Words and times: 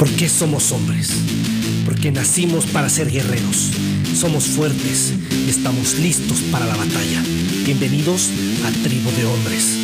¿Por 0.00 0.08
qué 0.12 0.30
somos 0.30 0.72
hombres? 0.72 1.10
Porque 1.84 2.10
nacimos 2.10 2.64
para 2.64 2.88
ser 2.88 3.10
guerreros. 3.10 3.70
Somos 4.14 4.44
fuertes 4.44 5.12
y 5.46 5.50
estamos 5.50 5.98
listos 5.98 6.38
para 6.50 6.64
la 6.64 6.74
batalla. 6.74 7.22
Bienvenidos 7.66 8.30
a 8.64 8.70
Tribu 8.82 9.10
de 9.10 9.26
Hombres. 9.26 9.76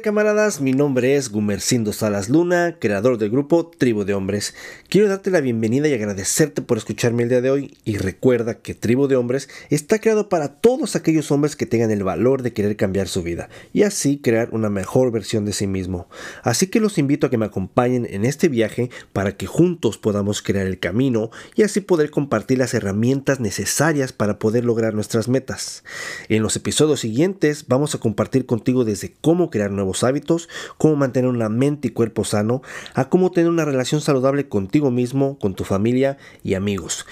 camaradas? 0.00 0.62
Mi 0.62 0.72
nombre 0.72 1.16
es 1.16 1.30
Gumercindo 1.30 1.92
Salas 1.92 2.30
Luna, 2.30 2.76
creador 2.80 3.18
del 3.18 3.28
grupo 3.28 3.66
Tribu 3.68 4.04
de 4.04 4.14
Hombres. 4.14 4.54
Quiero 4.88 5.08
darte 5.08 5.30
la 5.30 5.42
bienvenida 5.42 5.88
y 5.88 5.92
agradecerte 5.92 6.62
por 6.62 6.78
escucharme 6.78 7.24
el 7.24 7.28
día 7.28 7.42
de 7.42 7.50
hoy. 7.50 7.76
Y 7.84 7.98
recuerda 7.98 8.54
que 8.54 8.74
Tribu 8.74 9.08
de 9.08 9.16
Hombres 9.16 9.50
está 9.68 9.98
creado 9.98 10.30
para 10.30 10.48
todos 10.60 10.96
aquellos 10.96 11.30
hombres 11.30 11.54
que 11.54 11.66
tengan 11.66 11.90
el 11.90 12.02
valor 12.02 12.42
de 12.42 12.54
querer 12.54 12.76
cambiar 12.76 13.08
su 13.08 13.22
vida 13.22 13.50
y 13.74 13.82
así 13.82 14.18
crear 14.18 14.48
una 14.52 14.70
mejor 14.70 15.12
versión 15.12 15.44
de 15.44 15.52
sí 15.52 15.66
mismo. 15.66 16.08
Así 16.42 16.68
que 16.68 16.80
los 16.80 16.96
invito 16.96 17.26
a 17.26 17.30
que 17.30 17.38
me 17.38 17.46
acompañen 17.46 18.06
en 18.08 18.24
este 18.24 18.48
viaje 18.48 18.90
para 19.12 19.36
que 19.36 19.46
juntos 19.46 19.98
podamos 19.98 20.40
crear 20.40 20.66
el 20.66 20.78
camino 20.78 21.30
y 21.56 21.62
así 21.62 21.80
poder 21.82 22.10
compartir 22.10 22.58
las 22.58 22.72
herramientas 22.72 23.38
necesarias 23.38 24.12
para 24.12 24.38
poder 24.38 24.64
lograr 24.64 24.94
nuestras 24.94 25.28
metas. 25.28 25.84
En 26.28 26.42
los 26.42 26.56
episodios 26.56 27.00
siguientes 27.00 27.66
vamos 27.68 27.94
a 27.94 27.98
compartir 27.98 28.46
contigo 28.46 28.84
desde 28.84 29.12
cómo 29.20 29.50
crear 29.50 29.70
nuevos 29.70 30.04
hábitos, 30.04 30.48
cómo 30.78 30.96
mantener 30.96 31.30
una 31.30 31.48
mente 31.48 31.88
y 31.88 31.90
cuerpo 31.90 32.24
sano, 32.24 32.62
a 32.94 33.08
cómo 33.08 33.30
tener 33.30 33.50
una 33.50 33.64
relación 33.64 34.00
saludable 34.00 34.48
contigo 34.48 34.90
mismo, 34.90 35.38
con 35.38 35.54
tu 35.54 35.64
familia 35.64 36.18
y 36.42 36.54
amigos. 36.54 37.06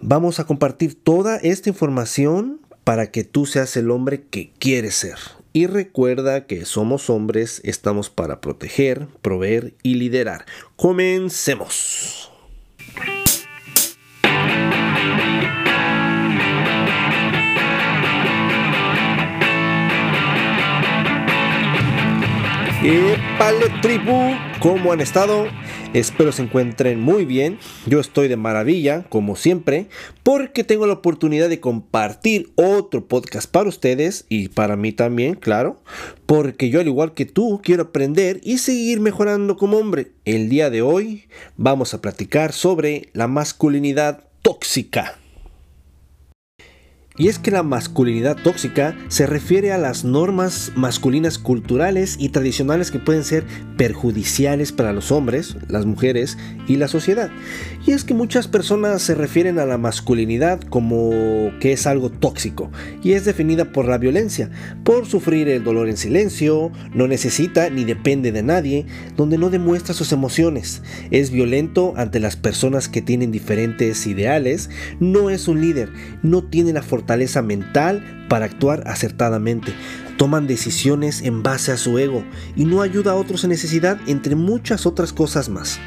Vamos 0.00 0.40
a 0.40 0.44
compartir 0.46 0.94
toda 1.02 1.36
esta 1.36 1.68
información 1.68 2.60
para 2.84 3.10
que 3.10 3.24
tú 3.24 3.46
seas 3.46 3.76
el 3.76 3.90
hombre 3.90 4.22
que 4.22 4.52
quieres 4.58 4.94
ser. 4.94 5.16
Y 5.52 5.66
recuerda 5.66 6.46
que 6.46 6.64
somos 6.64 7.10
hombres, 7.10 7.60
estamos 7.64 8.08
para 8.08 8.40
proteger, 8.40 9.08
proveer 9.20 9.74
y 9.82 9.94
liderar. 9.94 10.46
Comencemos. 10.76 12.30
¡Epale 22.82 23.66
tribu! 23.82 24.34
¿Cómo 24.58 24.90
han 24.90 25.02
estado? 25.02 25.46
Espero 25.92 26.32
se 26.32 26.40
encuentren 26.40 26.98
muy 26.98 27.26
bien. 27.26 27.58
Yo 27.84 28.00
estoy 28.00 28.26
de 28.26 28.38
maravilla, 28.38 29.04
como 29.10 29.36
siempre, 29.36 29.88
porque 30.22 30.64
tengo 30.64 30.86
la 30.86 30.94
oportunidad 30.94 31.50
de 31.50 31.60
compartir 31.60 32.50
otro 32.54 33.06
podcast 33.06 33.50
para 33.50 33.68
ustedes 33.68 34.24
y 34.30 34.48
para 34.48 34.76
mí 34.76 34.92
también, 34.92 35.34
claro, 35.34 35.82
porque 36.24 36.70
yo 36.70 36.80
al 36.80 36.86
igual 36.86 37.12
que 37.12 37.26
tú 37.26 37.60
quiero 37.62 37.82
aprender 37.82 38.40
y 38.42 38.56
seguir 38.56 39.00
mejorando 39.00 39.58
como 39.58 39.76
hombre. 39.76 40.12
El 40.24 40.48
día 40.48 40.70
de 40.70 40.80
hoy 40.80 41.28
vamos 41.58 41.92
a 41.92 42.00
platicar 42.00 42.54
sobre 42.54 43.10
la 43.12 43.28
masculinidad 43.28 44.24
tóxica. 44.40 45.19
Y 47.16 47.26
es 47.26 47.40
que 47.40 47.50
la 47.50 47.64
masculinidad 47.64 48.36
tóxica 48.36 48.96
se 49.08 49.26
refiere 49.26 49.72
a 49.72 49.78
las 49.78 50.04
normas 50.04 50.70
masculinas 50.76 51.38
culturales 51.38 52.16
y 52.20 52.28
tradicionales 52.28 52.92
que 52.92 53.00
pueden 53.00 53.24
ser 53.24 53.44
perjudiciales 53.76 54.70
para 54.70 54.92
los 54.92 55.10
hombres, 55.10 55.56
las 55.66 55.86
mujeres 55.86 56.38
y 56.68 56.76
la 56.76 56.86
sociedad. 56.86 57.28
Y 57.84 57.92
es 57.92 58.04
que 58.04 58.14
muchas 58.14 58.46
personas 58.46 59.02
se 59.02 59.16
refieren 59.16 59.58
a 59.58 59.66
la 59.66 59.76
masculinidad 59.76 60.60
como 60.60 61.10
que 61.58 61.72
es 61.72 61.88
algo 61.88 62.10
tóxico 62.10 62.70
y 63.02 63.12
es 63.12 63.24
definida 63.24 63.72
por 63.72 63.88
la 63.88 63.98
violencia, 63.98 64.50
por 64.84 65.04
sufrir 65.04 65.48
el 65.48 65.64
dolor 65.64 65.88
en 65.88 65.96
silencio, 65.96 66.70
no 66.94 67.08
necesita 67.08 67.70
ni 67.70 67.84
depende 67.84 68.30
de 68.30 68.44
nadie, 68.44 68.86
donde 69.16 69.36
no 69.36 69.50
demuestra 69.50 69.94
sus 69.94 70.12
emociones, 70.12 70.82
es 71.10 71.32
violento 71.32 71.92
ante 71.96 72.20
las 72.20 72.36
personas 72.36 72.88
que 72.88 73.02
tienen 73.02 73.32
diferentes 73.32 74.06
ideales, 74.06 74.70
no 75.00 75.28
es 75.28 75.48
un 75.48 75.60
líder, 75.60 75.90
no 76.22 76.44
tiene 76.44 76.72
la 76.72 76.82
fortaleza 76.82 76.99
mental 77.42 78.24
para 78.28 78.46
actuar 78.46 78.82
acertadamente. 78.86 79.72
Toman 80.16 80.46
decisiones 80.46 81.22
en 81.22 81.42
base 81.42 81.72
a 81.72 81.76
su 81.76 81.98
ego 81.98 82.24
y 82.56 82.64
no 82.64 82.82
ayuda 82.82 83.12
a 83.12 83.16
otros 83.16 83.44
en 83.44 83.50
necesidad, 83.50 83.98
entre 84.06 84.34
muchas 84.34 84.86
otras 84.86 85.12
cosas 85.12 85.48
más. 85.48 85.80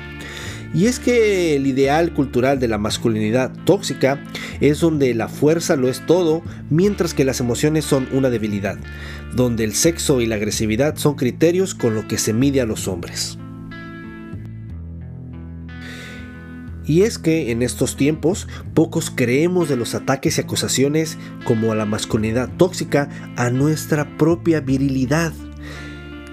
Y 0.74 0.88
es 0.88 1.00
que 1.00 1.56
el 1.56 1.68
ideal 1.68 2.14
cultural 2.14 2.60
de 2.60 2.68
la 2.68 2.80
masculinidad 2.80 3.52
tóxica 3.64 4.20
es 4.60 4.80
donde 4.80 5.14
la 5.14 5.28
fuerza 5.28 5.76
lo 5.76 5.88
es 5.88 6.04
todo, 6.06 6.42
mientras 6.72 7.14
que 7.14 7.26
las 7.26 7.40
emociones 7.40 7.86
son 7.86 8.08
una 8.12 8.32
debilidad, 8.32 8.78
donde 9.36 9.66
el 9.66 9.76
sexo 9.76 10.20
y 10.20 10.26
la 10.26 10.36
agresividad 10.36 10.96
son 10.98 11.14
criterios 11.14 11.76
con 11.76 11.94
lo 11.94 12.08
que 12.08 12.18
se 12.18 12.34
mide 12.34 12.60
a 12.60 12.66
los 12.66 12.88
hombres. 12.88 13.38
Y 16.86 17.04
es 17.04 17.18
que 17.18 17.52
en 17.52 17.62
estos 17.62 17.96
tiempos 17.96 18.48
pocos 18.74 19.12
creemos 19.14 19.70
de 19.70 19.78
los 19.78 19.96
ataques 19.96 20.38
y 20.38 20.42
acusaciones 20.42 21.18
como 21.46 21.72
a 21.72 21.76
la 21.76 21.86
masculinidad 21.86 22.50
tóxica 22.58 23.10
a 23.36 23.50
nuestra 23.50 24.18
propia 24.18 24.60
virilidad. 24.60 25.34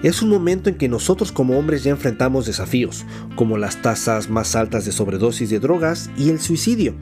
Es 0.03 0.23
un 0.23 0.29
momento 0.29 0.69
en 0.69 0.77
que 0.77 0.89
nosotros 0.89 1.31
como 1.31 1.59
hombres 1.59 1.83
ya 1.83 1.91
enfrentamos 1.91 2.47
desafíos, 2.47 3.05
como 3.35 3.59
las 3.59 3.83
tasas 3.83 4.31
más 4.31 4.55
altas 4.55 4.83
de 4.83 4.91
sobredosis 4.91 5.51
de 5.51 5.59
drogas 5.59 6.09
y 6.17 6.31
el 6.31 6.39
suicidio. 6.39 6.95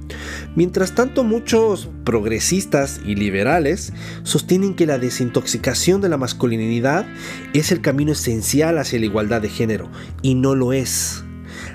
Mientras 0.56 0.96
tanto, 0.96 1.24
muchos 1.24 1.90
progresistas 2.04 3.00
y 3.06 3.16
liberales 3.16 3.94
sostienen 4.24 4.76
que 4.76 4.86
la 4.86 5.00
desintoxicación 5.00 6.02
de 6.02 6.10
la 6.10 6.18
masculinidad 6.18 7.06
es 7.54 7.72
el 7.72 7.80
camino 7.80 8.12
esencial 8.12 8.78
hacia 8.78 9.00
la 9.00 9.06
igualdad 9.06 9.42
de 9.42 9.50
género, 9.50 9.90
y 10.22 10.36
no 10.36 10.54
lo 10.54 10.74
es. 10.74 11.24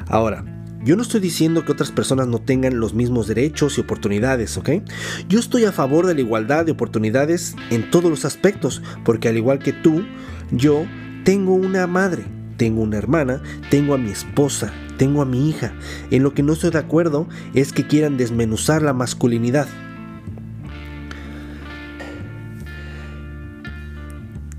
Ahora, 0.08 0.53
yo 0.84 0.96
no 0.96 1.02
estoy 1.02 1.20
diciendo 1.20 1.64
que 1.64 1.72
otras 1.72 1.90
personas 1.90 2.28
no 2.28 2.40
tengan 2.40 2.78
los 2.78 2.94
mismos 2.94 3.26
derechos 3.26 3.78
y 3.78 3.80
oportunidades, 3.80 4.56
¿ok? 4.58 4.70
Yo 5.28 5.38
estoy 5.38 5.64
a 5.64 5.72
favor 5.72 6.06
de 6.06 6.14
la 6.14 6.20
igualdad 6.20 6.66
de 6.66 6.72
oportunidades 6.72 7.56
en 7.70 7.90
todos 7.90 8.10
los 8.10 8.24
aspectos, 8.24 8.82
porque 9.04 9.28
al 9.28 9.36
igual 9.36 9.58
que 9.58 9.72
tú, 9.72 10.04
yo 10.50 10.84
tengo 11.24 11.54
una 11.54 11.86
madre, 11.86 12.24
tengo 12.56 12.82
una 12.82 12.98
hermana, 12.98 13.42
tengo 13.70 13.94
a 13.94 13.98
mi 13.98 14.10
esposa, 14.10 14.72
tengo 14.98 15.22
a 15.22 15.26
mi 15.26 15.48
hija. 15.48 15.72
En 16.10 16.22
lo 16.22 16.34
que 16.34 16.42
no 16.42 16.52
estoy 16.52 16.70
de 16.70 16.78
acuerdo 16.78 17.28
es 17.54 17.72
que 17.72 17.86
quieran 17.86 18.16
desmenuzar 18.16 18.82
la 18.82 18.92
masculinidad. 18.92 19.68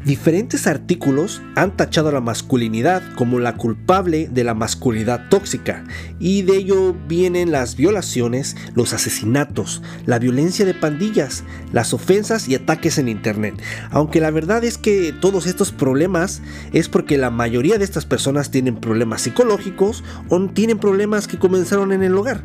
Diferentes 0.05 0.67
artículos 0.67 1.41
han 1.55 1.75
tachado 1.75 2.09
a 2.09 2.11
la 2.11 2.21
masculinidad 2.21 3.01
como 3.15 3.39
la 3.39 3.55
culpable 3.55 4.29
de 4.31 4.43
la 4.43 4.53
masculinidad 4.53 5.29
tóxica, 5.29 5.83
y 6.19 6.43
de 6.43 6.57
ello 6.57 6.95
vienen 7.07 7.51
las 7.51 7.75
violaciones, 7.75 8.55
los 8.75 8.93
asesinatos, 8.93 9.81
la 10.05 10.19
violencia 10.19 10.63
de 10.63 10.75
pandillas, 10.75 11.43
las 11.73 11.91
ofensas 11.91 12.47
y 12.47 12.53
ataques 12.53 12.99
en 12.99 13.09
Internet. 13.09 13.59
Aunque 13.89 14.21
la 14.21 14.29
verdad 14.29 14.63
es 14.63 14.77
que 14.77 15.11
todos 15.11 15.47
estos 15.47 15.71
problemas 15.71 16.43
es 16.71 16.87
porque 16.87 17.17
la 17.17 17.31
mayoría 17.31 17.79
de 17.79 17.85
estas 17.85 18.05
personas 18.05 18.51
tienen 18.51 18.75
problemas 18.75 19.23
psicológicos 19.23 20.03
o 20.29 20.39
tienen 20.49 20.77
problemas 20.77 21.27
que 21.27 21.39
comenzaron 21.39 21.91
en 21.91 22.03
el 22.03 22.13
hogar. 22.13 22.43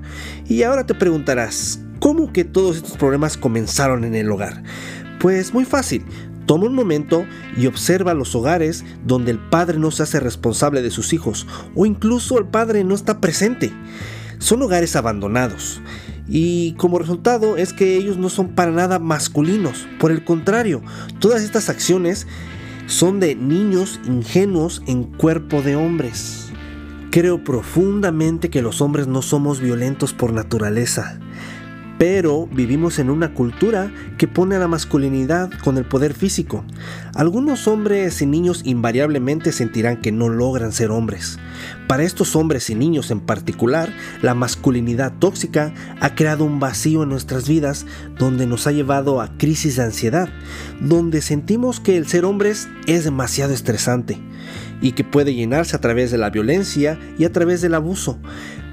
Y 0.49 0.63
ahora 0.63 0.87
te 0.87 0.95
preguntarás, 0.95 1.81
¿cómo 1.99 2.33
que 2.33 2.45
todos 2.45 2.77
estos 2.77 2.97
problemas 2.97 3.37
comenzaron 3.37 4.05
en 4.05 4.15
el 4.15 4.31
hogar? 4.31 4.63
Pues 5.21 5.53
muy 5.53 5.67
fácil, 5.67 6.07
Toma 6.51 6.67
un 6.67 6.75
momento 6.75 7.27
y 7.57 7.69
observa 7.69 8.13
los 8.13 8.35
hogares 8.35 8.85
donde 9.07 9.31
el 9.31 9.39
padre 9.39 9.79
no 9.79 9.93
se 9.93 10.03
hace 10.03 10.19
responsable 10.19 10.83
de 10.83 10.91
sus 10.91 11.13
hijos 11.13 11.47
o 11.77 11.87
incluso 11.87 12.41
el 12.41 12.47
padre 12.47 12.83
no 12.83 12.97
está 12.97 13.21
presente. 13.21 13.73
Son 14.41 14.61
hogares 14.61 14.97
abandonados 14.97 15.81
y 16.27 16.73
como 16.73 16.99
resultado 16.99 17.57
es 17.57 17.73
que 17.73 17.95
ellos 17.95 18.17
no 18.17 18.29
son 18.29 18.49
para 18.49 18.73
nada 18.73 18.99
masculinos. 18.99 19.87
Por 20.01 20.11
el 20.11 20.25
contrario, 20.25 20.83
todas 21.21 21.45
estas 21.45 21.69
acciones 21.69 22.27
son 22.89 23.21
de 23.21 23.37
niños 23.37 24.01
ingenuos 24.05 24.83
en 24.89 25.05
cuerpo 25.05 25.63
de 25.63 25.77
hombres. 25.77 26.51
Creo 27.13 27.45
profundamente 27.45 28.51
que 28.51 28.61
los 28.61 28.81
hombres 28.81 29.07
no 29.07 29.23
somos 29.23 29.61
violentos 29.61 30.15
por 30.15 30.33
naturaleza 30.33 31.21
pero 32.01 32.47
vivimos 32.47 32.99
en 32.99 33.11
una 33.11 33.35
cultura 33.35 33.93
que 34.17 34.27
pone 34.27 34.57
a 34.57 34.59
la 34.59 34.69
masculinidad 34.69 35.51
con 35.63 35.77
el 35.77 35.85
poder 35.85 36.15
físico. 36.15 36.65
Algunos 37.15 37.69
hombres 37.69 38.23
y 38.23 38.27
niños 38.27 38.63
invariablemente 38.65 39.53
sentirán 39.53 40.01
que 40.01 40.11
no 40.11 40.31
logran 40.31 40.73
ser 40.73 40.93
hombres. 40.93 41.39
Para 41.89 42.05
estos 42.05 42.37
hombres 42.37 42.71
y 42.71 42.75
niños 42.75 43.11
en 43.11 43.21
particular, 43.21 43.93
la 44.23 44.35
masculinidad 44.35 45.13
tóxica 45.19 45.75
ha 46.01 46.15
creado 46.15 46.47
un 46.47 46.59
vacío 46.59 47.03
en 47.03 47.11
nuestras 47.11 47.47
vidas 47.47 47.85
donde 48.19 48.47
nos 48.47 48.67
ha 48.67 48.73
llevado 48.73 49.21
a 49.21 49.37
crisis 49.37 49.77
de 49.77 49.83
ansiedad, 49.83 50.31
donde 50.81 51.21
sentimos 51.21 51.81
que 51.81 51.99
el 51.99 52.07
ser 52.07 52.25
hombres 52.25 52.67
es 52.87 53.05
demasiado 53.05 53.53
estresante 53.53 54.19
y 54.81 54.93
que 54.93 55.05
puede 55.05 55.35
llenarse 55.35 55.77
a 55.77 55.81
través 55.83 56.11
de 56.11 56.17
la 56.17 56.31
violencia 56.31 56.99
y 57.19 57.25
a 57.25 57.33
través 57.33 57.61
del 57.61 57.75
abuso. 57.75 58.19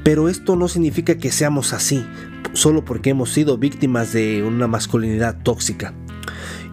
Pero 0.07 0.29
esto 0.29 0.55
no 0.55 0.69
significa 0.69 1.17
que 1.17 1.33
seamos 1.33 1.73
así, 1.73 2.05
solo 2.53 2.85
porque 2.85 3.09
hemos 3.09 3.29
sido 3.29 3.57
víctimas 3.57 4.13
de 4.13 4.41
una 4.41 4.65
masculinidad 4.65 5.35
tóxica. 5.43 5.93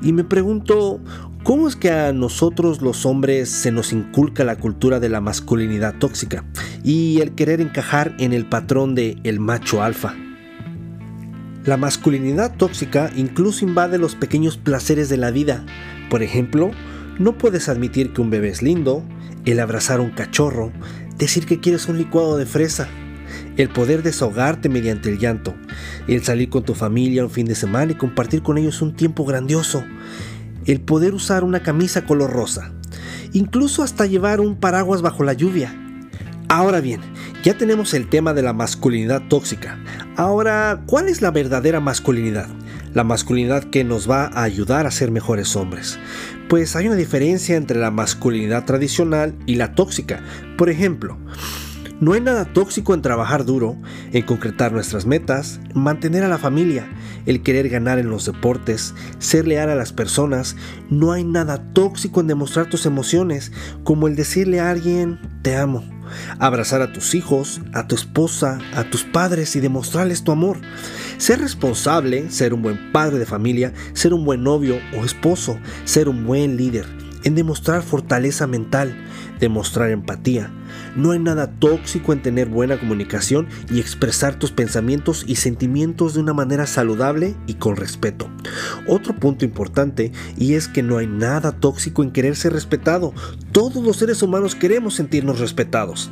Y 0.00 0.12
me 0.12 0.22
pregunto, 0.22 1.00
¿cómo 1.42 1.66
es 1.66 1.74
que 1.74 1.90
a 1.90 2.12
nosotros 2.12 2.80
los 2.80 3.04
hombres 3.04 3.48
se 3.48 3.72
nos 3.72 3.92
inculca 3.92 4.44
la 4.44 4.54
cultura 4.54 5.00
de 5.00 5.08
la 5.08 5.20
masculinidad 5.20 5.96
tóxica 5.98 6.44
y 6.84 7.20
el 7.22 7.34
querer 7.34 7.60
encajar 7.60 8.14
en 8.20 8.32
el 8.32 8.46
patrón 8.46 8.94
de 8.94 9.18
el 9.24 9.40
macho 9.40 9.82
alfa? 9.82 10.14
La 11.64 11.76
masculinidad 11.76 12.56
tóxica 12.56 13.10
incluso 13.16 13.64
invade 13.64 13.98
los 13.98 14.14
pequeños 14.14 14.58
placeres 14.58 15.08
de 15.08 15.16
la 15.16 15.32
vida. 15.32 15.66
Por 16.08 16.22
ejemplo, 16.22 16.70
no 17.18 17.36
puedes 17.36 17.68
admitir 17.68 18.12
que 18.12 18.20
un 18.20 18.30
bebé 18.30 18.50
es 18.50 18.62
lindo, 18.62 19.02
el 19.44 19.58
abrazar 19.58 19.98
a 19.98 20.02
un 20.02 20.10
cachorro, 20.10 20.70
decir 21.18 21.46
que 21.46 21.58
quieres 21.58 21.88
un 21.88 21.98
licuado 21.98 22.36
de 22.36 22.46
fresa, 22.46 22.88
el 23.56 23.68
poder 23.68 24.02
desahogarte 24.02 24.68
mediante 24.68 25.10
el 25.10 25.18
llanto, 25.18 25.54
el 26.08 26.22
salir 26.24 26.48
con 26.48 26.64
tu 26.64 26.74
familia 26.74 27.24
un 27.24 27.30
fin 27.30 27.46
de 27.46 27.54
semana 27.54 27.92
y 27.92 27.96
compartir 27.96 28.42
con 28.42 28.58
ellos 28.58 28.82
un 28.82 28.94
tiempo 28.94 29.24
grandioso, 29.24 29.84
el 30.66 30.80
poder 30.80 31.14
usar 31.14 31.44
una 31.44 31.62
camisa 31.62 32.04
color 32.04 32.30
rosa, 32.30 32.72
incluso 33.32 33.82
hasta 33.82 34.06
llevar 34.06 34.40
un 34.40 34.56
paraguas 34.56 35.02
bajo 35.02 35.24
la 35.24 35.34
lluvia. 35.34 35.74
Ahora 36.48 36.80
bien, 36.80 37.00
ya 37.42 37.56
tenemos 37.56 37.94
el 37.94 38.08
tema 38.08 38.32
de 38.32 38.42
la 38.42 38.52
masculinidad 38.52 39.22
tóxica. 39.28 39.78
Ahora, 40.16 40.82
¿cuál 40.86 41.08
es 41.08 41.20
la 41.20 41.30
verdadera 41.30 41.80
masculinidad? 41.80 42.48
La 42.92 43.02
masculinidad 43.02 43.64
que 43.64 43.82
nos 43.82 44.08
va 44.08 44.26
a 44.26 44.44
ayudar 44.44 44.86
a 44.86 44.90
ser 44.90 45.10
mejores 45.10 45.56
hombres. 45.56 45.98
Pues 46.48 46.76
hay 46.76 46.86
una 46.86 46.96
diferencia 46.96 47.56
entre 47.56 47.78
la 47.78 47.90
masculinidad 47.90 48.64
tradicional 48.64 49.34
y 49.46 49.56
la 49.56 49.74
tóxica. 49.74 50.22
Por 50.56 50.70
ejemplo, 50.70 51.18
no 52.00 52.12
hay 52.12 52.20
nada 52.20 52.44
tóxico 52.44 52.92
en 52.92 53.02
trabajar 53.02 53.44
duro, 53.44 53.76
en 54.12 54.22
concretar 54.22 54.72
nuestras 54.72 55.06
metas, 55.06 55.60
mantener 55.74 56.24
a 56.24 56.28
la 56.28 56.38
familia, 56.38 56.88
el 57.24 57.42
querer 57.42 57.68
ganar 57.68 58.00
en 58.00 58.10
los 58.10 58.26
deportes, 58.26 58.94
ser 59.18 59.46
leal 59.46 59.70
a 59.70 59.76
las 59.76 59.92
personas. 59.92 60.56
No 60.90 61.12
hay 61.12 61.22
nada 61.22 61.72
tóxico 61.72 62.20
en 62.20 62.26
demostrar 62.26 62.68
tus 62.68 62.84
emociones, 62.84 63.52
como 63.84 64.08
el 64.08 64.16
decirle 64.16 64.58
a 64.58 64.70
alguien 64.70 65.20
te 65.42 65.56
amo, 65.56 65.84
abrazar 66.40 66.82
a 66.82 66.92
tus 66.92 67.14
hijos, 67.14 67.60
a 67.72 67.86
tu 67.86 67.94
esposa, 67.94 68.58
a 68.74 68.84
tus 68.84 69.04
padres 69.04 69.54
y 69.54 69.60
demostrarles 69.60 70.24
tu 70.24 70.32
amor. 70.32 70.58
Ser 71.18 71.40
responsable, 71.40 72.28
ser 72.30 72.54
un 72.54 72.62
buen 72.62 72.90
padre 72.90 73.20
de 73.20 73.26
familia, 73.26 73.72
ser 73.92 74.14
un 74.14 74.24
buen 74.24 74.42
novio 74.42 74.80
o 74.98 75.04
esposo, 75.04 75.58
ser 75.84 76.08
un 76.08 76.26
buen 76.26 76.56
líder, 76.56 76.86
en 77.22 77.36
demostrar 77.36 77.82
fortaleza 77.82 78.48
mental, 78.48 78.96
demostrar 79.38 79.90
empatía 79.90 80.50
no 80.96 81.12
hay 81.12 81.18
nada 81.18 81.50
tóxico 81.58 82.12
en 82.12 82.22
tener 82.22 82.48
buena 82.48 82.78
comunicación 82.78 83.46
y 83.70 83.80
expresar 83.80 84.38
tus 84.38 84.52
pensamientos 84.52 85.24
y 85.26 85.36
sentimientos 85.36 86.14
de 86.14 86.20
una 86.20 86.34
manera 86.34 86.66
saludable 86.66 87.34
y 87.46 87.54
con 87.54 87.76
respeto. 87.76 88.28
Otro 88.86 89.14
punto 89.14 89.44
importante 89.44 90.12
y 90.36 90.54
es 90.54 90.68
que 90.68 90.82
no 90.82 90.98
hay 90.98 91.06
nada 91.06 91.52
tóxico 91.52 92.02
en 92.02 92.10
querer 92.12 92.36
ser 92.36 92.52
respetado. 92.52 93.12
Todos 93.52 93.82
los 93.82 93.96
seres 93.96 94.22
humanos 94.22 94.54
queremos 94.54 94.94
sentirnos 94.94 95.40
respetados. 95.40 96.10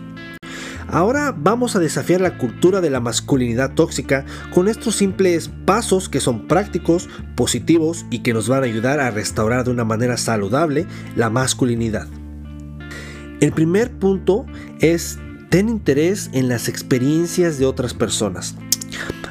Ahora 0.89 1.35
vamos 1.35 1.75
a 1.75 1.79
desafiar 1.79 2.21
la 2.21 2.37
cultura 2.37 2.83
de 2.83 2.91
la 2.91 3.01
masculinidad 3.01 3.73
tóxica 3.73 4.27
con 4.53 4.69
estos 4.69 4.95
simples 4.95 5.51
pasos 5.65 6.11
que 6.11 6.21
son 6.21 6.47
prácticos, 6.47 7.09
positivos 7.35 8.05
y 8.11 8.19
que 8.19 8.35
nos 8.35 8.49
van 8.49 8.63
a 8.63 8.67
ayudar 8.67 9.01
a 9.01 9.11
restaurar 9.11 9.65
de 9.65 9.71
una 9.71 9.85
manera 9.85 10.19
saludable 10.19 10.87
la 11.17 11.31
masculinidad. 11.31 12.09
El 13.41 13.53
primer 13.53 13.91
punto 13.91 14.47
es 14.83 15.19
ten 15.49 15.69
interés 15.69 16.29
en 16.33 16.49
las 16.49 16.69
experiencias 16.69 17.59
de 17.59 17.67
otras 17.67 17.95
personas. 17.95 18.57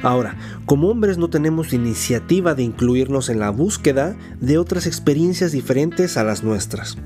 Ahora, 0.02 0.36
como 0.66 0.88
hombres 0.88 1.18
no 1.18 1.30
tenemos 1.30 1.74
iniciativa 1.74 2.56
de 2.56 2.64
incluirnos 2.64 3.30
en 3.30 3.40
la 3.40 3.52
búsqueda 3.52 4.16
de 4.40 4.58
otras 4.58 4.88
experiencias 4.88 5.52
diferentes 5.52 6.18
a 6.18 6.24
las 6.24 6.44
nuestras. 6.44 6.98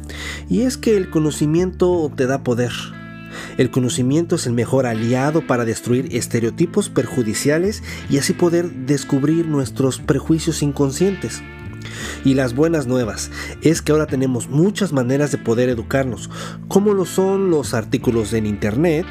Y 0.47 0.61
es 0.61 0.77
que 0.77 0.95
el 0.95 1.09
conocimiento 1.09 2.09
te 2.15 2.27
da 2.27 2.43
poder. 2.43 2.71
El 3.57 3.71
conocimiento 3.71 4.35
es 4.35 4.45
el 4.47 4.53
mejor 4.53 4.85
aliado 4.85 5.45
para 5.45 5.65
destruir 5.65 6.15
estereotipos 6.15 6.89
perjudiciales 6.89 7.83
y 8.09 8.19
así 8.19 8.33
poder 8.33 8.71
descubrir 8.71 9.47
nuestros 9.47 9.99
prejuicios 9.99 10.61
inconscientes. 10.61 11.41
Y 12.23 12.33
las 12.33 12.55
buenas 12.55 12.87
nuevas 12.87 13.31
es 13.61 13.81
que 13.81 13.91
ahora 13.91 14.07
tenemos 14.07 14.49
muchas 14.49 14.93
maneras 14.93 15.31
de 15.31 15.37
poder 15.37 15.69
educarnos, 15.69 16.29
como 16.67 16.93
lo 16.93 17.05
son 17.05 17.49
los 17.49 17.73
artículos 17.73 18.33
en 18.33 18.45
internet, 18.45 19.05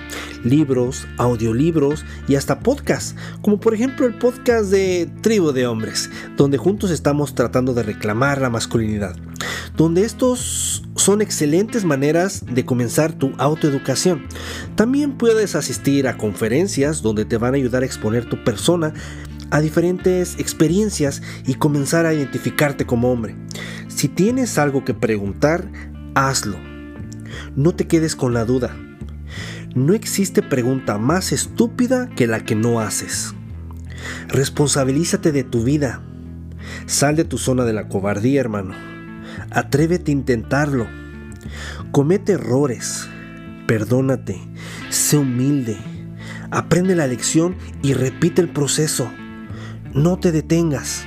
libros, 0.45 1.07
audiolibros 1.17 2.05
y 2.29 2.37
hasta 2.37 2.61
podcasts, 2.61 3.17
como 3.43 3.61
por 3.61 3.75
ejemplo 3.75 4.07
el 4.07 4.15
podcast 4.15 4.71
de 4.71 5.11
Tribu 5.23 5.53
de 5.53 5.67
Hombres, 5.67 6.11
donde 6.37 6.59
juntos 6.59 6.91
estamos 6.91 7.35
tratando 7.35 7.75
de 7.75 7.83
reclamar 7.83 8.41
la 8.41 8.51
masculinidad, 8.51 9.17
donde 9.77 10.05
estos 10.05 10.83
son 10.97 11.23
excelentes 11.23 11.85
maneras 11.85 12.45
de 12.47 12.65
comenzar 12.65 13.13
tu 13.13 13.33
autoeducación. 13.39 14.27
También 14.75 15.19
puedes 15.19 15.55
asistir 15.55 16.09
a 16.09 16.17
conferencias 16.17 17.03
donde 17.03 17.25
te 17.25 17.37
van 17.37 17.55
a 17.55 17.57
ayudar 17.57 17.83
a 17.83 17.87
exponer 17.87 18.29
tu 18.29 18.43
persona 18.45 18.95
a 19.51 19.61
diferentes 19.61 20.39
experiencias 20.39 21.23
y 21.47 21.55
comenzar 21.55 22.07
a 22.07 22.15
identificarte 22.15 22.87
como 22.87 23.11
hombre. 23.11 23.37
Si 23.89 24.09
tienes 24.09 24.59
algo 24.59 24.85
que 24.85 24.95
preguntar, 24.95 25.71
hazlo. 26.15 26.59
No 27.57 27.75
te 27.75 27.87
quedes 27.87 28.17
con 28.17 28.35
la 28.35 28.45
duda. 28.45 28.77
No 29.75 29.95
existe 29.95 30.43
pregunta 30.43 30.99
más 30.99 31.33
estúpida 31.33 32.09
que 32.17 32.27
la 32.27 32.45
que 32.45 32.55
no 32.55 32.81
haces. 32.81 33.35
Responsabilízate 34.29 35.33
de 35.33 35.45
tu 35.45 35.65
vida. 35.65 36.03
Sal 36.87 37.17
de 37.17 37.25
tu 37.25 37.39
zona 37.39 37.65
de 37.65 37.73
la 37.73 37.89
cobardía, 37.89 38.41
hermano. 38.41 38.75
Atrévete 39.51 40.11
a 40.11 40.15
intentarlo. 40.15 40.87
Comete 41.91 42.33
errores. 42.33 43.09
Perdónate. 43.67 44.41
Sé 44.91 45.17
humilde. 45.17 45.77
Aprende 46.51 46.95
la 46.95 47.07
lección 47.07 47.57
y 47.83 47.95
repite 47.95 48.41
el 48.43 48.49
proceso. 48.49 49.11
No 49.95 50.17
te 50.19 50.33
detengas. 50.33 51.05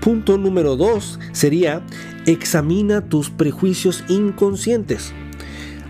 Punto 0.00 0.38
número 0.38 0.76
dos 0.76 1.18
sería 1.32 1.82
examina 2.24 3.08
tus 3.08 3.30
prejuicios 3.30 4.04
inconscientes. 4.08 5.12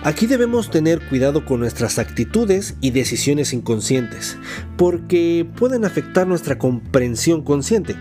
Aquí 0.03 0.27
debemos 0.27 0.71
tener 0.71 1.07
cuidado 1.07 1.45
con 1.45 1.61
nuestras 1.61 1.99
actitudes 1.99 2.77
y 2.81 2.91
decisiones 2.91 3.53
inconscientes, 3.53 4.39
porque 4.79 5.47
pueden 5.57 5.85
afectar 5.85 6.27
nuestra 6.27 6.59
comprensión 6.59 7.43
consciente. 7.43 7.97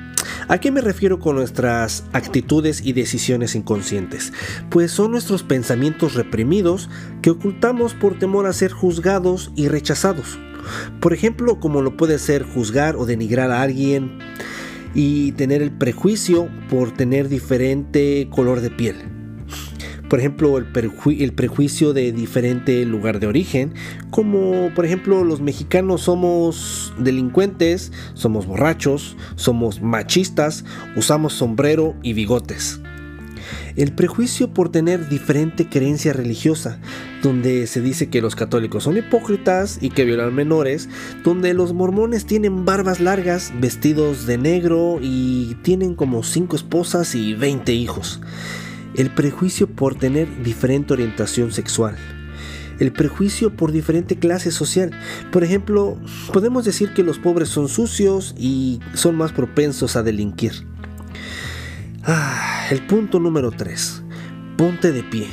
¿A 0.54 0.60
qué 0.60 0.70
me 0.70 0.82
refiero 0.82 1.18
con 1.18 1.36
nuestras 1.36 2.04
actitudes 2.14 2.86
y 2.86 2.94
decisiones 2.94 3.56
inconscientes? 3.56 4.34
Pues 4.70 4.92
son 4.92 5.10
nuestros 5.10 5.42
pensamientos 5.42 6.14
reprimidos 6.14 6.92
que 7.24 7.32
ocultamos 7.32 7.96
por 7.96 8.20
temor 8.20 8.46
a 8.46 8.54
ser 8.54 8.72
juzgados 8.72 9.52
y 9.56 9.68
rechazados. 9.68 10.38
Por 11.00 11.12
ejemplo, 11.12 11.60
como 11.60 11.82
lo 11.82 11.98
puede 11.98 12.20
ser 12.20 12.44
juzgar 12.44 12.98
o 12.98 13.08
denigrar 13.08 13.50
a 13.50 13.64
alguien 13.64 14.20
y 14.94 15.32
tener 15.32 15.64
el 15.64 15.72
prejuicio 15.72 16.48
por 16.70 16.92
tener 16.92 17.30
diferente 17.30 18.28
color 18.30 18.62
de 18.62 18.70
piel. 18.70 19.13
Por 20.14 20.20
ejemplo, 20.20 20.60
el, 20.60 21.34
prejuicio 21.34 21.92
de 21.92 22.12
diferente 22.12 22.86
lugar 22.86 23.20
de 23.20 23.26
origen, 23.26 23.74
como 24.12 24.70
por 24.76 24.86
ejemplo 24.86 25.24
los 25.24 25.42
mexicanos 25.42 26.02
somos 26.02 26.94
delincuentes, 27.00 27.92
somos 28.14 28.46
borrachos, 28.46 29.18
somos 29.34 29.82
machistas, 29.82 30.66
usamos 30.96 31.34
sombrero 31.34 31.96
y 32.04 32.14
bigotes 32.14 32.80
el 33.76 33.92
prejuicio 33.92 34.54
por 34.54 34.70
tener 34.70 35.10
diferente 35.10 35.68
creencia 35.68 36.14
religiosa, 36.14 36.80
donde 37.24 37.66
se 37.66 37.82
dice 37.82 38.10
que 38.10 38.22
los 38.22 38.36
católicos 38.36 38.84
son 38.84 38.98
hipócritas 38.98 39.80
y 39.82 39.90
que 39.90 40.06
violan 40.06 40.36
menores, 40.36 40.90
donde 41.24 41.56
los 41.56 41.74
mormones 41.74 42.28
tienen 42.28 42.66
barbas 42.66 43.00
largas, 43.00 43.52
vestidos 43.60 44.28
de 44.28 44.38
negro 44.38 45.00
y 45.02 45.56
tienen 45.64 45.96
como 45.96 46.22
5 46.22 46.56
esposas 46.56 47.16
y 47.16 47.34
20 47.34 47.74
hijos. 47.74 48.22
El 48.96 49.10
prejuicio 49.10 49.68
por 49.68 49.96
tener 49.96 50.44
diferente 50.44 50.94
orientación 50.94 51.52
sexual. 51.52 51.96
El 52.80 52.92
prejuicio 52.92 53.56
por 53.56 53.72
diferente 53.72 54.18
clase 54.18 54.52
social. 54.52 54.92
Por 55.32 55.44
ejemplo, 55.44 56.00
podemos 56.32 56.66
decir 56.66 56.94
que 56.94 57.04
los 57.04 57.18
pobres 57.18 57.50
son 57.50 57.70
sucios 57.70 58.36
y 58.38 58.80
son 58.94 59.16
más 59.16 59.32
propensos 59.32 59.96
a 59.96 60.04
delinquir. 60.04 60.68
Ah, 62.04 62.68
el 62.70 62.86
punto 62.86 63.20
número 63.20 63.52
3. 63.52 64.04
Ponte 64.58 64.92
de 64.92 65.04
pie. 65.04 65.28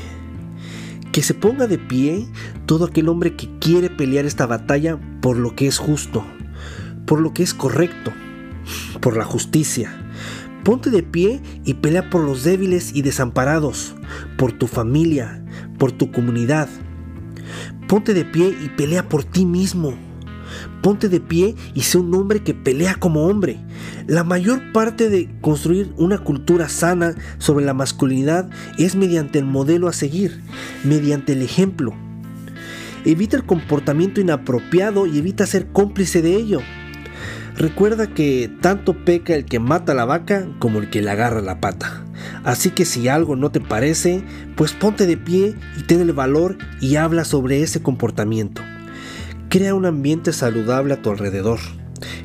Que 1.12 1.23
se 1.23 1.35
ponga 1.35 1.67
de 1.67 1.79
pie 1.79 2.29
todo 2.67 2.85
aquel 2.87 3.09
hombre 3.09 3.35
que 3.35 3.49
quiere 3.59 3.90
pelear 3.90 4.25
esta 4.25 4.47
batalla 4.47 4.99
por 5.21 5.37
lo 5.37 5.57
que 5.57 5.67
es 5.67 5.79
justo, 5.79 6.25
por 7.05 7.21
lo 7.21 7.35
que 7.35 7.43
es 7.43 7.52
correcto, 7.52 8.12
por 9.00 9.17
la 9.17 9.25
justicia. 9.25 10.10
Ponte 10.64 10.90
de 10.90 11.02
pie 11.02 11.40
y 11.64 11.75
pelea 11.75 12.11
por 12.11 12.23
los 12.23 12.45
débiles 12.45 12.93
y 12.95 13.02
desamparados, 13.02 13.95
por 14.37 14.52
tu 14.52 14.67
familia, 14.67 15.45
por 15.79 15.93
tu 15.93 16.12
comunidad. 16.12 16.69
Ponte 17.88 18.14
de 18.14 18.25
pie 18.25 18.55
y 18.62 18.69
pelea 18.69 19.09
por 19.09 19.25
ti 19.25 19.47
mismo, 19.47 19.97
Ponte 20.83 21.09
de 21.09 21.21
pie 21.21 21.55
y 21.75 21.83
sé 21.83 21.99
un 21.99 22.14
hombre 22.14 22.43
que 22.43 22.55
pelea 22.55 22.95
como 22.95 23.26
hombre. 23.26 23.59
La 24.07 24.25
mayor 24.25 24.73
parte 24.73 25.11
de 25.11 25.29
construir 25.40 25.93
una 25.97 26.19
cultura 26.19 26.69
sana 26.69 27.14
sobre 27.38 27.64
la 27.64 27.75
masculinidad 27.75 28.50
es 28.79 28.97
mediante 28.97 29.38
el 29.38 29.45
modelo 29.45 29.88
a 29.88 29.93
seguir, 29.93 30.40
mediante 30.85 31.35
el 31.35 31.43
ejemplo. 31.43 31.95
Evita 33.05 33.37
el 33.37 33.45
comportamiento 33.45 34.21
inapropiado 34.21 35.07
y 35.07 35.19
evita 35.19 35.47
ser 35.47 35.69
cómplice 35.69 36.23
de 36.23 36.35
ello. 36.37 36.61
Recuerda 37.61 38.07
que 38.07 38.50
tanto 38.62 39.05
peca 39.05 39.35
el 39.35 39.45
que 39.45 39.59
mata 39.59 39.93
la 39.93 40.07
vaca 40.07 40.49
como 40.61 40.79
el 40.79 40.88
que 40.88 41.02
le 41.02 41.11
agarra 41.11 41.43
la 41.43 41.61
pata. 41.61 42.07
Así 42.43 42.71
que 42.71 42.87
si 42.87 43.07
algo 43.07 43.37
no 43.37 43.50
te 43.50 43.61
parece, 43.61 44.25
pues 44.57 44.73
ponte 44.73 45.07
de 45.07 45.19
pie 45.19 45.55
y 45.76 45.83
ten 45.83 46.00
el 46.00 46.14
valor 46.14 46.57
y 46.81 46.97
habla 46.97 47.26
sobre 47.26 47.61
ese 47.61 47.83
comportamiento. 47.83 48.62
Crea 49.50 49.75
un 49.75 49.85
ambiente 49.85 50.33
saludable 50.33 50.95
a 50.95 51.02
tu 51.02 51.11
alrededor. 51.11 51.59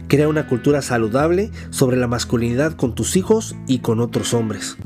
Crea 0.08 0.30
una 0.30 0.48
cultura 0.48 0.82
saludable 0.82 1.52
sobre 1.70 1.98
la 1.98 2.08
masculinidad 2.08 2.72
con 2.72 2.96
tus 2.96 3.18
hijos 3.18 3.58
y 3.68 3.80
con 3.80 4.00
otros 4.00 4.34
hombres. 4.34 4.78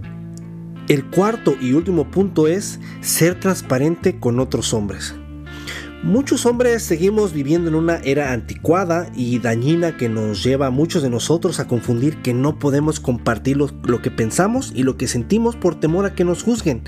El 0.88 1.06
cuarto 1.06 1.54
y 1.62 1.74
último 1.74 2.10
punto 2.10 2.48
es 2.48 2.80
ser 3.02 3.40
transparente 3.40 4.20
con 4.20 4.40
otros 4.40 4.74
hombres. 4.74 5.14
Muchos 6.04 6.46
hombres 6.46 6.82
seguimos 6.84 7.34
viviendo 7.34 7.68
en 7.68 7.76
una 7.76 7.98
era 7.98 8.32
anticuada 8.32 9.12
y 9.14 9.40
dañina 9.40 9.98
que 9.98 10.08
nos 10.08 10.42
lleva 10.42 10.68
a 10.68 10.72
muchos 10.72 11.04
de 11.04 11.10
nosotros 11.10 11.60
a 11.60 11.68
confundir 11.68 12.22
que 12.22 12.34
no 12.34 12.58
podemos 12.58 13.02
compartir 13.02 13.58
lo, 13.58 14.02
que 14.02 14.10
pensamos 14.10 14.72
y 14.74 14.84
lo 14.84 14.96
que 14.96 15.10
sentimos 15.10 15.58
por 15.58 15.78
temor 15.78 16.06
a 16.06 16.16
que 16.16 16.24
nos 16.24 16.42
juzguen. 16.42 16.84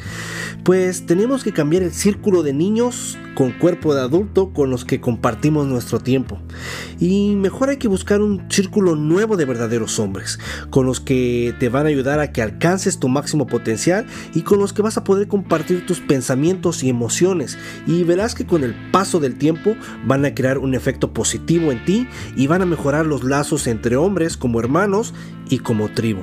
Pues 0.63 1.06
tenemos 1.08 1.44
que 1.44 1.51
cambiar 1.51 1.84
el 1.84 1.91
círculo 1.91 2.41
de 2.41 2.53
niños 2.53 3.18
con 3.36 3.51
cuerpo 3.51 3.94
de 3.94 4.01
adulto 4.01 4.53
con 4.53 4.70
los 4.70 4.86
que 4.86 5.01
compartimos 5.01 5.68
nuestro 5.68 6.00
tiempo. 6.00 6.39
Y 7.00 7.36
mejor 7.36 7.70
hay 7.70 7.77
que 7.77 7.88
buscar 7.89 8.22
un 8.22 8.50
círculo 8.50 8.96
nuevo 8.96 9.36
de 9.36 9.46
verdaderos 9.46 10.00
hombres, 10.00 10.39
con 10.70 10.86
los 10.86 11.00
que 11.01 11.53
te 11.60 11.68
van 11.68 11.86
a 11.86 11.89
ayudar 11.89 12.20
a 12.20 12.32
que 12.32 12.41
alcances 12.41 13.00
tu 13.00 13.10
máximo 13.10 13.48
potencial 13.48 14.06
y 14.34 14.44
con 14.44 14.60
los 14.60 14.72
que 14.72 14.82
vas 14.82 14.98
a 14.98 15.03
poder 15.03 15.27
compartir 15.27 15.86
tus 15.86 16.00
pensamientos 16.00 16.84
y 16.84 16.89
emociones. 16.89 17.58
Y 17.88 18.03
verás 18.03 18.36
que 18.36 18.46
con 18.46 18.63
el 18.63 18.74
paso 19.01 19.20
del 19.20 19.36
tiempo 19.36 19.75
van 20.05 20.25
a 20.25 20.36
crear 20.36 20.60
un 20.60 20.75
efecto 20.75 21.12
positivo 21.12 21.72
en 21.72 21.84
ti 21.86 22.08
y 22.36 22.46
van 22.46 22.62
a 22.62 22.67
mejorar 22.67 23.08
los 23.08 23.24
lazos 23.24 23.65
entre 23.65 23.96
hombres 23.96 24.38
como 24.38 24.60
hermanos 24.60 25.15
y 25.50 25.58
como 25.58 25.89
tribu. 25.89 26.22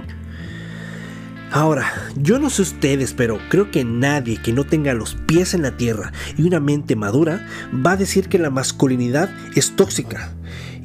Ahora, 1.50 1.92
yo 2.14 2.38
no 2.38 2.50
sé 2.50 2.62
ustedes, 2.62 3.14
pero 3.14 3.40
creo 3.49 3.73
que 3.73 3.82
nadie 3.85 4.40
que 4.40 4.52
no 4.52 4.62
tenga 4.62 4.94
los 4.94 5.16
pies 5.26 5.54
en 5.54 5.62
la 5.62 5.76
tierra 5.76 6.12
y 6.37 6.42
una 6.42 6.61
mente 6.61 6.94
madura 6.94 7.44
va 7.85 7.92
a 7.92 7.97
decir 7.97 8.28
que 8.28 8.38
la 8.38 8.50
masculinidad 8.50 9.28
es 9.56 9.75
tóxica. 9.75 10.32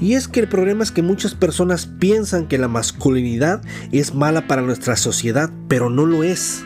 Y 0.02 0.16
es 0.16 0.28
que 0.28 0.40
el 0.40 0.48
problema 0.48 0.84
es 0.84 0.92
que 0.92 1.04
muchas 1.04 1.36
personas 1.36 1.86
piensan 1.86 2.48
que 2.48 2.58
la 2.58 2.70
masculinidad 2.70 3.62
es 3.92 4.16
mala 4.16 4.48
para 4.48 4.64
nuestra 4.64 4.96
sociedad, 4.96 5.52
pero 5.68 5.92
no 5.92 6.08
lo 6.08 6.24
es. 6.24 6.66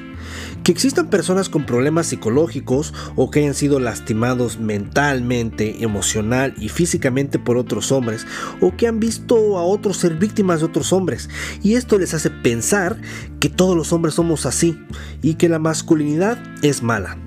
Que 0.68 0.74
existan 0.74 1.10
personas 1.10 1.48
con 1.48 1.66
problemas 1.66 2.08
psicológicos 2.08 2.94
o 3.16 3.32
que 3.32 3.40
hayan 3.40 3.54
sido 3.54 3.80
lastimados 3.80 4.60
mentalmente, 4.60 5.82
emocional 5.82 6.54
y 6.58 6.68
físicamente 6.68 7.40
por 7.40 7.56
otros 7.56 7.94
hombres 7.94 8.28
o 8.60 8.76
que 8.76 8.86
han 8.86 9.00
visto 9.00 9.58
a 9.58 9.64
otros 9.64 9.96
ser 9.96 10.16
víctimas 10.16 10.60
de 10.60 10.66
otros 10.66 10.92
hombres 10.92 11.30
y 11.64 11.76
esto 11.76 11.98
les 11.98 12.14
hace 12.14 12.30
pensar 12.30 13.00
que 13.40 13.48
todos 13.48 13.78
los 13.78 13.94
hombres 13.94 14.16
somos 14.16 14.46
así 14.46 14.78
y 15.22 15.36
que 15.36 15.48
la 15.48 15.58
masculinidad 15.58 16.38
es 16.62 16.84
mala. 16.84 17.18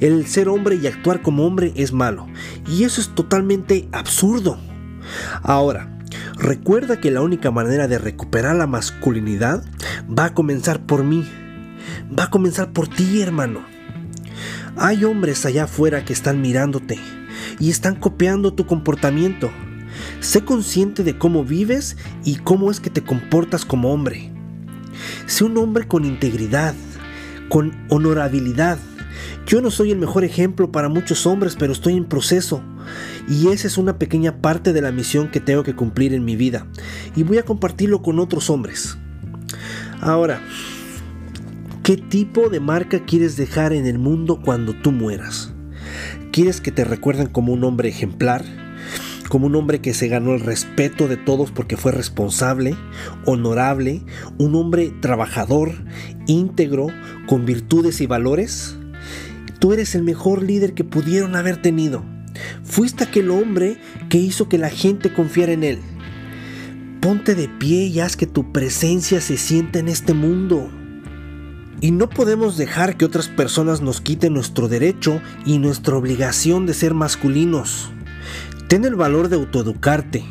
El 0.00 0.26
ser 0.26 0.48
hombre 0.48 0.76
y 0.76 0.86
actuar 0.86 1.20
como 1.20 1.44
hombre 1.44 1.74
es 1.76 1.92
malo 1.92 2.26
y 2.66 2.84
eso 2.84 3.02
es 3.02 3.14
totalmente 3.14 3.86
absurdo. 3.92 4.58
Ahora, 5.42 5.98
recuerda 6.38 6.98
que 6.98 7.10
la 7.10 7.20
única 7.20 7.50
manera 7.50 7.86
de 7.86 7.98
recuperar 7.98 8.56
la 8.56 8.66
masculinidad 8.66 9.62
va 10.08 10.24
a 10.24 10.32
comenzar 10.32 10.86
por 10.86 11.04
mí 11.04 11.28
va 12.16 12.24
a 12.24 12.30
comenzar 12.30 12.72
por 12.72 12.88
ti, 12.88 13.20
hermano. 13.20 13.60
Hay 14.76 15.04
hombres 15.04 15.44
allá 15.44 15.64
afuera 15.64 16.04
que 16.04 16.12
están 16.12 16.40
mirándote 16.40 16.98
y 17.58 17.70
están 17.70 17.96
copiando 17.96 18.54
tu 18.54 18.66
comportamiento. 18.66 19.50
Sé 20.20 20.44
consciente 20.44 21.02
de 21.02 21.18
cómo 21.18 21.44
vives 21.44 21.96
y 22.24 22.36
cómo 22.36 22.70
es 22.70 22.80
que 22.80 22.90
te 22.90 23.02
comportas 23.02 23.64
como 23.64 23.92
hombre. 23.92 24.30
Sé 25.26 25.44
un 25.44 25.56
hombre 25.56 25.86
con 25.86 26.04
integridad, 26.04 26.74
con 27.48 27.72
honorabilidad. 27.88 28.78
Yo 29.46 29.60
no 29.60 29.70
soy 29.70 29.90
el 29.90 29.98
mejor 29.98 30.24
ejemplo 30.24 30.70
para 30.70 30.88
muchos 30.88 31.26
hombres, 31.26 31.56
pero 31.58 31.72
estoy 31.72 31.96
en 31.96 32.04
proceso. 32.04 32.62
Y 33.28 33.48
esa 33.48 33.66
es 33.66 33.78
una 33.78 33.98
pequeña 33.98 34.40
parte 34.40 34.72
de 34.72 34.80
la 34.80 34.92
misión 34.92 35.30
que 35.30 35.40
tengo 35.40 35.62
que 35.62 35.74
cumplir 35.74 36.14
en 36.14 36.24
mi 36.24 36.36
vida. 36.36 36.66
Y 37.16 37.22
voy 37.22 37.38
a 37.38 37.44
compartirlo 37.44 38.02
con 38.02 38.18
otros 38.18 38.50
hombres. 38.50 38.96
Ahora, 40.00 40.40
¿Qué 41.88 41.96
tipo 41.96 42.50
de 42.50 42.60
marca 42.60 43.06
quieres 43.06 43.38
dejar 43.38 43.72
en 43.72 43.86
el 43.86 43.98
mundo 43.98 44.42
cuando 44.44 44.74
tú 44.74 44.92
mueras? 44.92 45.54
¿Quieres 46.32 46.60
que 46.60 46.70
te 46.70 46.84
recuerden 46.84 47.28
como 47.28 47.54
un 47.54 47.64
hombre 47.64 47.88
ejemplar? 47.88 48.44
como 49.30 49.46
un 49.46 49.56
hombre 49.56 49.80
que 49.80 49.94
se 49.94 50.08
ganó 50.08 50.34
el 50.34 50.40
respeto 50.40 51.08
de 51.08 51.16
todos 51.16 51.50
porque 51.50 51.78
fue 51.78 51.92
responsable, 51.92 52.76
honorable, 53.24 54.02
un 54.36 54.54
hombre 54.54 54.92
trabajador, 55.00 55.72
íntegro, 56.26 56.88
con 57.26 57.46
virtudes 57.46 58.02
y 58.02 58.06
valores? 58.06 58.76
Tú 59.58 59.72
eres 59.72 59.94
el 59.94 60.02
mejor 60.02 60.42
líder 60.42 60.74
que 60.74 60.84
pudieron 60.84 61.36
haber 61.36 61.56
tenido. 61.62 62.04
Fuiste 62.64 63.04
aquel 63.04 63.30
hombre 63.30 63.78
que 64.10 64.18
hizo 64.18 64.50
que 64.50 64.58
la 64.58 64.68
gente 64.68 65.14
confiara 65.14 65.52
en 65.52 65.64
él. 65.64 65.78
Ponte 67.00 67.34
de 67.34 67.48
pie 67.48 67.86
y 67.86 68.00
haz 68.00 68.14
que 68.14 68.26
tu 68.26 68.52
presencia 68.52 69.22
se 69.22 69.38
sienta 69.38 69.78
en 69.78 69.88
este 69.88 70.12
mundo. 70.12 70.70
Y 71.80 71.92
no 71.92 72.08
podemos 72.08 72.56
dejar 72.56 72.96
que 72.96 73.04
otras 73.04 73.28
personas 73.28 73.80
nos 73.80 74.00
quiten 74.00 74.34
nuestro 74.34 74.68
derecho 74.68 75.20
y 75.46 75.58
nuestra 75.58 75.96
obligación 75.96 76.66
de 76.66 76.74
ser 76.74 76.94
masculinos. 76.94 77.90
Ten 78.68 78.84
el 78.84 78.96
valor 78.96 79.28
de 79.28 79.36
autoeducarte 79.36 80.24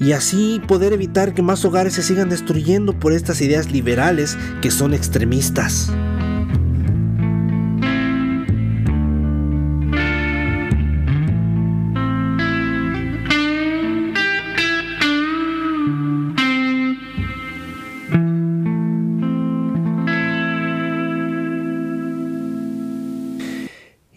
y 0.00 0.12
así 0.12 0.60
poder 0.66 0.92
evitar 0.92 1.34
que 1.34 1.42
más 1.42 1.64
hogares 1.64 1.94
se 1.94 2.02
sigan 2.02 2.28
destruyendo 2.28 2.98
por 2.98 3.12
estas 3.12 3.40
ideas 3.40 3.72
liberales 3.72 4.38
que 4.62 4.70
son 4.70 4.94
extremistas. 4.94 5.92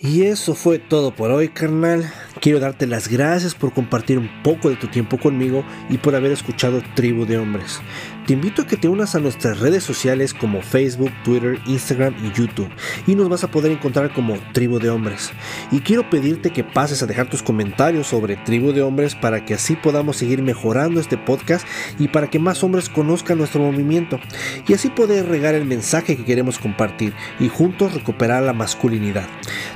Y 0.04 0.24
eso 0.24 0.56
fue 0.56 0.80
todo 0.80 1.12
por 1.12 1.30
hoy, 1.30 1.50
carnal. 1.50 2.12
Quiero 2.40 2.60
darte 2.60 2.88
las 2.88 3.08
gracias 3.08 3.54
por 3.54 3.72
compartir 3.72 4.18
un 4.18 4.30
poco 4.42 4.70
de 4.70 4.76
tu 4.76 4.88
tiempo 4.88 5.20
conmigo 5.20 5.64
y 5.92 6.00
por 6.00 6.16
haber 6.16 6.32
escuchado 6.32 6.82
Tribu 6.96 7.28
de 7.28 7.38
Hombres. 7.38 7.80
Te 8.28 8.34
invito 8.34 8.62
a 8.62 8.68
que 8.68 8.78
te 8.78 8.88
unas 8.88 9.16
a 9.16 9.20
nuestras 9.20 9.60
redes 9.60 9.84
sociales 9.84 10.36
como 10.36 10.62
Facebook, 10.62 11.12
Twitter, 11.24 11.60
Instagram 11.66 12.14
y 12.24 12.32
YouTube 12.32 12.70
y 13.08 13.16
nos 13.16 13.30
vas 13.30 13.44
a 13.44 13.50
poder 13.50 13.72
encontrar 13.72 14.14
como 14.14 14.38
Tribu 14.54 14.78
de 14.78 14.92
Hombres. 14.92 15.32
Y 15.72 15.80
quiero 15.80 16.08
pedirte 16.08 16.52
que 16.52 16.64
pases 16.64 17.02
a 17.02 17.08
dejar 17.08 17.30
tus 17.30 17.42
comentarios 17.42 18.08
sobre 18.08 18.36
Tribu 18.36 18.74
de 18.74 18.84
Hombres 18.84 19.16
para 19.16 19.44
que 19.44 19.56
así 19.56 19.76
podamos 19.76 20.18
seguir 20.18 20.44
mejorando 20.44 21.00
este 21.00 21.18
podcast 21.18 21.66
y 21.98 22.10
para 22.10 22.30
que 22.30 22.38
más 22.38 22.64
hombres 22.64 22.90
conozcan 22.90 23.40
nuestro 23.40 23.62
movimiento 23.62 24.20
y 24.68 24.74
así 24.74 24.90
poder 24.90 25.28
regar 25.28 25.56
el 25.56 25.66
mensaje 25.66 26.16
que 26.16 26.24
queremos 26.24 26.60
compartir 26.60 27.14
y 27.40 27.48
juntos 27.50 27.96
recuperar 27.96 28.44
la 28.44 28.54
masculinidad. 28.54 29.28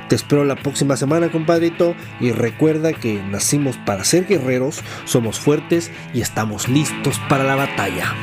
Te 0.08 0.14
espero 0.14 0.44
la 0.44 0.54
próxima 0.54 0.96
semana, 0.96 1.32
compadrito, 1.32 1.96
y 2.20 2.30
recuerda 2.30 2.92
que 2.92 3.20
nacimos 3.24 3.76
para 3.78 4.04
ser 4.04 4.26
guerreros, 4.26 4.82
somos 5.04 5.40
fuertes 5.40 5.90
y 6.14 6.20
estamos 6.20 6.68
listos 6.68 7.20
para 7.28 7.42
la 7.42 7.56
batalla. 7.56 8.14